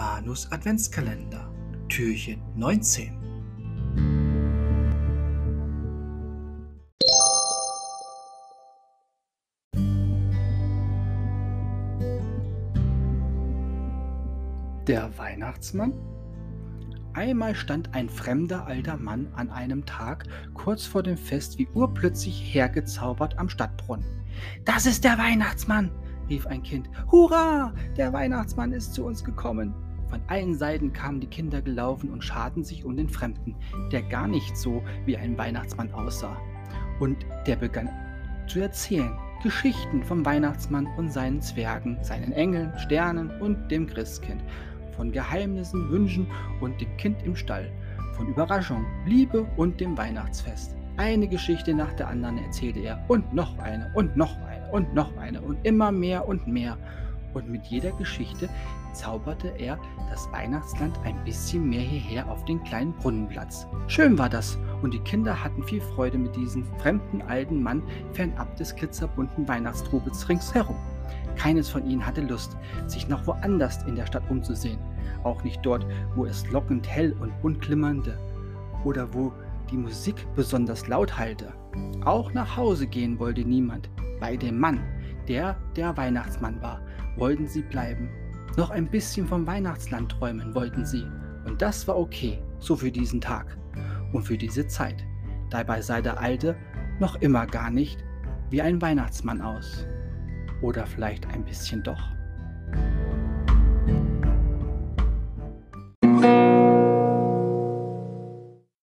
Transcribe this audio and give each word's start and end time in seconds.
Manus 0.00 0.50
Adventskalender, 0.50 1.52
Türchen 1.90 2.40
19. 2.56 3.12
Der 14.86 15.10
Weihnachtsmann? 15.18 15.92
Einmal 17.12 17.54
stand 17.54 17.94
ein 17.94 18.08
fremder 18.08 18.66
alter 18.66 18.96
Mann 18.96 19.28
an 19.34 19.50
einem 19.50 19.84
Tag 19.84 20.24
kurz 20.54 20.86
vor 20.86 21.02
dem 21.02 21.18
Fest 21.18 21.58
wie 21.58 21.68
urplötzlich 21.74 22.54
hergezaubert 22.54 23.38
am 23.38 23.50
Stadtbrunnen. 23.50 24.06
Das 24.64 24.86
ist 24.86 25.04
der 25.04 25.18
Weihnachtsmann, 25.18 25.90
rief 26.30 26.46
ein 26.46 26.62
Kind. 26.62 26.88
Hurra! 27.12 27.74
Der 27.98 28.14
Weihnachtsmann 28.14 28.72
ist 28.72 28.94
zu 28.94 29.04
uns 29.04 29.22
gekommen. 29.22 29.74
Von 30.10 30.20
allen 30.26 30.56
Seiten 30.56 30.92
kamen 30.92 31.20
die 31.20 31.28
Kinder 31.28 31.62
gelaufen 31.62 32.10
und 32.10 32.24
scharten 32.24 32.64
sich 32.64 32.84
um 32.84 32.96
den 32.96 33.08
Fremden, 33.08 33.54
der 33.92 34.02
gar 34.02 34.26
nicht 34.26 34.56
so 34.56 34.82
wie 35.06 35.16
ein 35.16 35.38
Weihnachtsmann 35.38 35.92
aussah. 35.92 36.36
Und 36.98 37.16
der 37.46 37.56
begann 37.56 37.88
zu 38.46 38.60
erzählen. 38.60 39.16
Geschichten 39.42 40.02
vom 40.02 40.26
Weihnachtsmann 40.26 40.86
und 40.98 41.10
seinen 41.10 41.40
Zwergen, 41.40 41.96
seinen 42.02 42.32
Engeln, 42.32 42.78
Sternen 42.78 43.30
und 43.40 43.70
dem 43.70 43.86
Christkind. 43.86 44.42
Von 44.96 45.12
Geheimnissen, 45.12 45.88
Wünschen 45.88 46.26
und 46.60 46.78
dem 46.78 46.94
Kind 46.98 47.22
im 47.22 47.34
Stall. 47.34 47.70
Von 48.16 48.28
Überraschung, 48.28 48.84
Liebe 49.06 49.46
und 49.56 49.80
dem 49.80 49.96
Weihnachtsfest. 49.96 50.76
Eine 50.98 51.26
Geschichte 51.26 51.72
nach 51.72 51.94
der 51.94 52.08
anderen 52.08 52.36
erzählte 52.36 52.80
er 52.80 53.02
und 53.08 53.32
noch 53.32 53.56
eine 53.58 53.90
und 53.94 54.14
noch 54.14 54.36
eine 54.42 54.70
und 54.72 54.92
noch 54.94 55.16
eine 55.16 55.40
und 55.40 55.64
immer 55.64 55.90
mehr 55.90 56.28
und 56.28 56.46
mehr. 56.46 56.76
Und 57.34 57.48
mit 57.48 57.66
jeder 57.66 57.92
Geschichte 57.92 58.48
zauberte 58.92 59.48
er 59.58 59.78
das 60.10 60.30
Weihnachtsland 60.32 60.98
ein 61.04 61.22
bisschen 61.24 61.68
mehr 61.68 61.80
hierher 61.80 62.28
auf 62.30 62.44
den 62.44 62.62
kleinen 62.64 62.92
Brunnenplatz. 62.94 63.66
Schön 63.86 64.18
war 64.18 64.28
das, 64.28 64.58
und 64.82 64.92
die 64.92 65.00
Kinder 65.00 65.42
hatten 65.42 65.62
viel 65.62 65.80
Freude 65.80 66.18
mit 66.18 66.34
diesem 66.34 66.64
fremden 66.78 67.22
alten 67.22 67.62
Mann 67.62 67.82
fernab 68.12 68.56
des 68.56 68.74
glitzerbunten 68.74 69.46
Weihnachtstrubels 69.46 70.28
ringsherum. 70.28 70.76
Keines 71.36 71.68
von 71.68 71.86
ihnen 71.86 72.04
hatte 72.04 72.22
Lust, 72.22 72.56
sich 72.86 73.08
noch 73.08 73.26
woanders 73.26 73.82
in 73.84 73.94
der 73.94 74.06
Stadt 74.06 74.28
umzusehen, 74.28 74.78
auch 75.22 75.42
nicht 75.44 75.64
dort, 75.64 75.86
wo 76.14 76.24
es 76.24 76.48
lockend 76.50 76.88
hell 76.88 77.14
und 77.20 77.40
bunt 77.40 77.60
glimmerte 77.60 78.18
oder 78.84 79.12
wo 79.14 79.32
die 79.70 79.76
Musik 79.76 80.26
besonders 80.34 80.88
laut 80.88 81.16
hallte. 81.16 81.52
Auch 82.04 82.32
nach 82.32 82.56
Hause 82.56 82.86
gehen 82.86 83.18
wollte 83.18 83.42
niemand, 83.42 83.88
bei 84.18 84.36
dem 84.36 84.58
Mann, 84.58 84.80
der 85.28 85.56
der 85.76 85.96
Weihnachtsmann 85.96 86.60
war, 86.60 86.80
wollten 87.20 87.46
sie 87.46 87.62
bleiben. 87.62 88.10
Noch 88.56 88.70
ein 88.70 88.90
bisschen 88.90 89.28
vom 89.28 89.46
Weihnachtsland 89.46 90.10
träumen 90.10 90.54
wollten 90.54 90.84
sie. 90.84 91.06
Und 91.44 91.62
das 91.62 91.86
war 91.86 91.96
okay, 91.96 92.42
so 92.58 92.74
für 92.74 92.90
diesen 92.90 93.20
Tag 93.20 93.56
und 94.12 94.22
für 94.22 94.36
diese 94.36 94.66
Zeit. 94.66 95.04
Dabei 95.50 95.80
sah 95.82 96.00
der 96.00 96.18
Alte 96.18 96.56
noch 96.98 97.16
immer 97.16 97.46
gar 97.46 97.70
nicht 97.70 98.04
wie 98.50 98.60
ein 98.60 98.82
Weihnachtsmann 98.82 99.40
aus. 99.40 99.86
Oder 100.62 100.86
vielleicht 100.86 101.26
ein 101.28 101.44
bisschen 101.44 101.82
doch. 101.82 102.19